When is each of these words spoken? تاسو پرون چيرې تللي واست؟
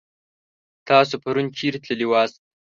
تاسو 0.89 1.13
پرون 1.23 1.45
چيرې 1.57 1.79
تللي 1.85 2.07
واست؟ 2.09 2.39